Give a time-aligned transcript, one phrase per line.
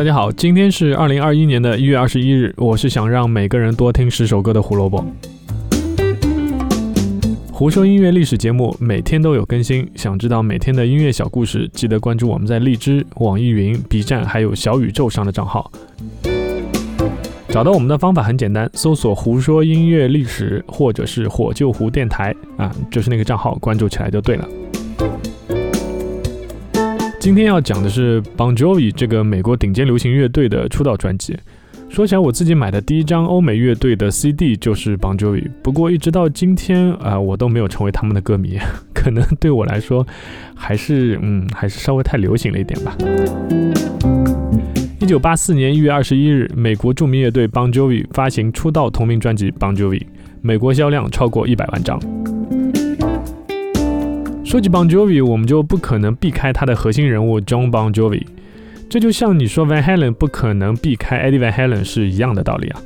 [0.00, 5.04] 大家好，今天是二零二一年的一月二十一日，我是想让每个人多听十首歌的胡萝卜。
[7.52, 15.70] 胡说音乐历史节目每天都有更新，想知道每天的音乐小故事，记得关注我们在荔枝、网易云、B 站还有小宇宙上的账号。
[17.50, 24.48] 找到我们的方法很简单，搜索“胡说音乐历史”或者是“火救湖电台”啊，就是那个账号，关注起来就对了。
[27.20, 31.36] 今天要讲的是 Bon Jovi 这个美国顶尖流行乐队的出道专辑。
[31.90, 38.58] 说起来，我自己买的第一张欧美乐队的 CD 就是 Bon Jovi，不过一直到今天啊，我都没有成为他们的歌迷，
[38.94, 40.06] 可能对我来说，
[40.54, 42.96] 还是嗯，还是稍微太流行了一点吧。
[44.98, 50.00] 一九八四年一月二十一日，美国著名乐队 Bon Jovi 发行出道同名专辑 Bon Jovi，
[50.40, 52.00] 美国销量超过一百万张。
[54.50, 58.26] 说起 Bon Jovi，我们就不可能避开他的核心人物 John Bon Jovi。
[58.88, 62.82] 这就像你说 Van Halen 不可能避开 Eddie Van Halen 是一样的道理啊。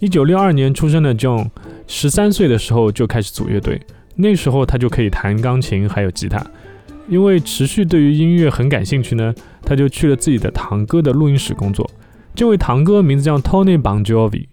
[0.00, 1.50] 一九六二年出生的 John，
[1.86, 3.78] 十三岁的时候就开始组乐队，
[4.16, 6.42] 那时候他就可以弹钢琴还有吉他。
[7.10, 9.34] 因为持续对于音乐很感兴趣呢，
[9.66, 11.90] 他就去了自己的堂哥的录音室工作。
[12.34, 14.46] 这位堂哥名字叫 Tony Bon Jovi。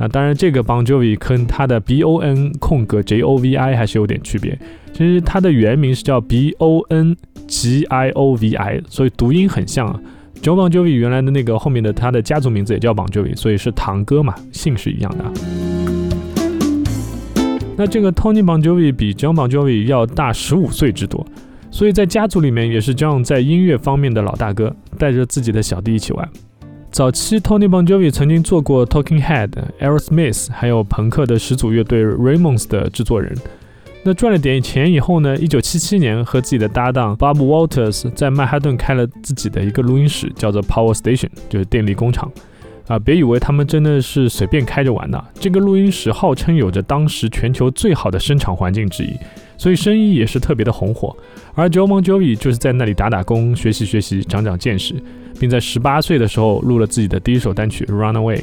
[0.00, 4.58] 啊，当然，这个 Bon Jovi 跟他的 B O N 空格 J O V I 还是有点区别。
[4.94, 7.14] 其实他的原名是叫 B O N
[7.46, 10.00] G I O V I，所以读音很像啊。
[10.40, 15.24] John Bon Jovi 原来的那个后面的他的家族名字也叫 Bon Jovi，所以是堂哥嘛，姓是一样的。
[17.76, 21.26] 那这个 Tony Bon Jovi 比 John Bon Jovi 要大十五岁之多，
[21.70, 26.26] 所以在家族里面也是 John 在音乐方面的老大哥，带着自己的小弟一起玩。
[26.90, 33.32] 早期，Tony Bon Jovi 曾经做过 Talking Head、Aerosmith，还有朋克的始祖乐队 Ramones 的制作人。
[34.02, 42.30] 那赚了点钱以后呢，1977年和自己的搭档 Bob Walters 在曼哈顿开了自己的一个录音室，叫做 Power Station，就是电力工厂。
[42.88, 49.16] 啊，别以为他们真的是随便开着玩的，这个录音室号称有着当时全球最好的声场环境之一，
[49.60, 51.14] 所以生意也是特别的红火。
[51.54, 54.94] 而 John Bon Jovi 就是在那里打打工、学习学习、长长见识。
[55.38, 58.42] 并在十八岁的时候录了自己的第一首单曲《Runaway》。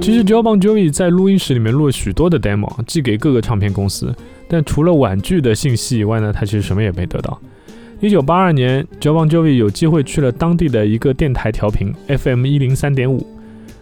[0.00, 4.14] 其实 Joe Bon Jovi 在录音室里面录了许多的 demo，寄给各个唱片公司，
[4.48, 7.38] 但除了婉拒的信息以外呢，他其实什么也没得到。
[8.00, 13.26] 一九八二年，Joe Bon Jovi 有机会去了当地的一个电台调频 FM 一零三点五。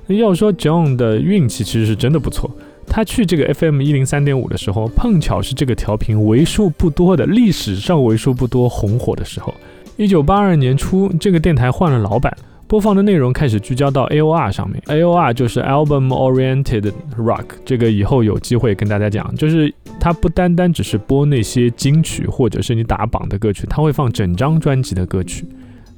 [0.08, 2.50] 要说 John 的运气其实是真的不错，
[2.90, 9.54] 他去这个 FM 一零三点五的时候，碰巧是这个调频为数不多的历史上为数不多红火的时候。
[9.96, 12.36] 一九八二年初，这个电台换了老板，
[12.66, 14.82] 播放的内容开始聚焦到 AOR 上面。
[14.86, 25.44] AOR 就是 Album Oriented Rock，这个以后有机会跟大家讲，就是它不单单只是播那些金曲或者是你打榜的歌曲，它会放整张专辑的歌曲。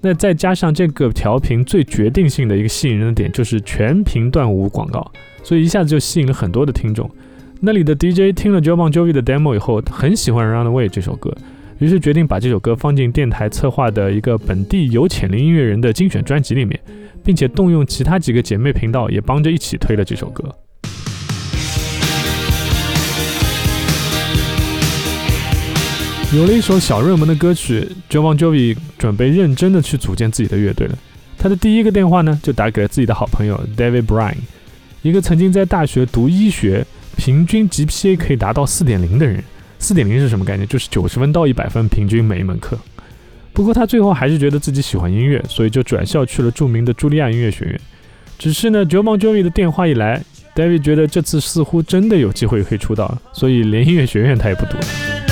[0.00, 5.08] 那再加上这个调频最决定性的一个吸引人的点，就是全频段无广告，
[5.42, 7.10] 所以一下子就吸引了很多的听众。
[7.60, 11.32] 那里的 DJ 听了 Joe Bon Jovi 的 demo 以后，很喜欢《Runaway》这首歌。
[11.78, 16.78] 于是决定把这首歌放进电台策划的一个本地有潜力音乐人的精选专辑里面，
[17.24, 20.44] 并且动用其他几个姐妹频道也帮着一起推了这首歌。
[26.34, 30.96] 有了一首小热门的歌曲，Joe Bon Jovi 准备认真的去组建自己的乐队了。
[31.36, 34.36] 他的第一个电话呢，就打给了自己的好朋友 David Bryan，
[35.02, 36.86] 一个曾经在大学读医学，
[37.16, 39.42] 平均 GPA 可以达到四点零的人。
[39.80, 40.64] 四点零是什么概念？
[40.66, 42.78] 就是九十分到一百分，平均每一门课。
[43.52, 47.80] 不过他最后还是觉得自己喜欢音乐，所以就转校去了著名的茱莉亚音乐学院。
[48.38, 50.22] 只是呢，Joe m o n j o v i 的电话一来
[50.54, 55.31] ，David 觉得这次似乎真的有机会可以出道，所以连音乐学院他也不读了。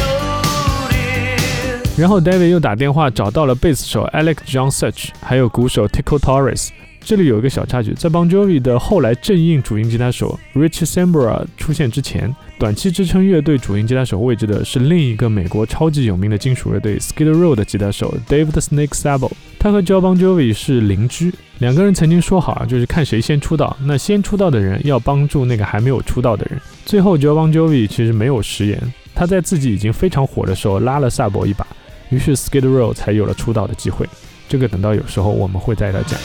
[1.97, 6.71] 然后 David 又打电话找到了贝斯手 Alex John Such，还有鼓手 Tico Torres。
[7.03, 19.31] 这里有一个小插曲，在 Bon Jovi 的后来正印主音吉他手 Rich Sambora 出现之前，短期支撑乐队主音吉他手位置的是另一个美国超级有名的金属乐队 Skid Row 的吉他手 David Snake Sabo。
[19.59, 26.61] 他和 Joe Bon Jovi 是邻居，两个人曾经说好啊，就是看谁先出道，那先出道的人要帮助那个还没有出道的人。
[26.85, 28.79] 最后 Joe Bon Jovi 其实没有食言，
[29.15, 31.67] 他在自己已经非常火的时候拉了萨博一把，
[32.11, 34.07] 于是 Skid Row 才有了出道的机会。
[34.49, 36.21] 这个等到有时候我们会再来讲。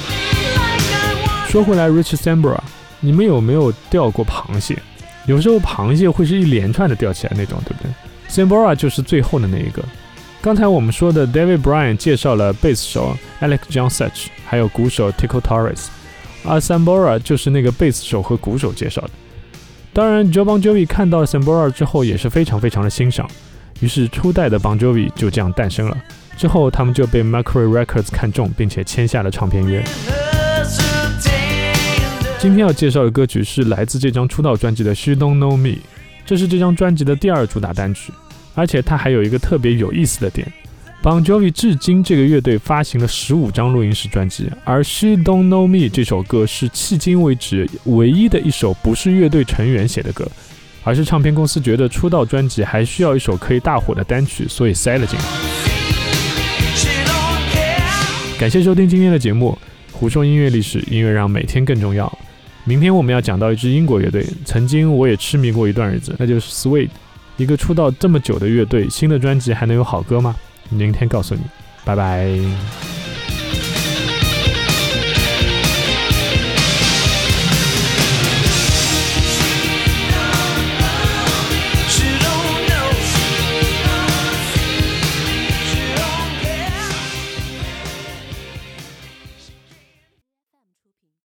[1.48, 2.60] 说回来，Rich Sambora，
[3.00, 4.78] 你们有没有钓过螃蟹？
[5.26, 7.92] 有时候螃蟹会是一连串的钓起来那种，对不对
[8.30, 9.82] ？Sambora 就是最后的那一个。
[10.42, 15.88] 刚才我们说的 David Bryan 介绍了贝斯手 Alex John Such，还有鼓手 Tico Torres，
[16.44, 19.10] 而 Sambora 就是那个贝斯手和鼓手介绍的。
[19.92, 23.28] 当然，Joe Bon Jovi 看到 Sambora 之后也是非常非常的欣赏，
[23.82, 25.98] 于是初代的 Bon Jovi 就这样诞生了。
[26.38, 29.84] 之后他们就被 Mercury Records 看中，并且签下了唱片约。
[32.40, 35.70] 今天要介绍的歌曲是来自这张出道专辑的《She Don't Know Me》，
[36.26, 38.12] 这是这张专辑的第二主打单曲，
[38.54, 40.52] 而且它还有一个特别有意思的点。
[41.02, 50.28] Bon Jovi 至今这个乐队发行了十五张录音室专辑，而《She Don't Know Me》这首歌是迄今为止唯一的一首不是乐队成员写的歌，
[50.86, 55.26] 而是唱片公司觉得出道专辑还需要一首可以大火的单曲，所以塞了进来。
[58.40, 59.58] 感谢收听今天的节目，
[59.92, 62.12] 胡说音乐历史，音乐让每天更重要。
[62.66, 66.90] 明天我们要讲到一支英国乐队，曾经我也痴迷过一段日子，那就是 Sweet，
[67.38, 70.36] 一个出道这么久的乐队，新的专辑还能有好歌吗？
[70.70, 71.42] 明天告诉你，
[71.84, 72.95] 拜拜。